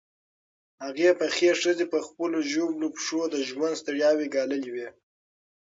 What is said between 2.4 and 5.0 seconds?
ژوبلو پښو د ژوند ستړیاوې ګاللې وې.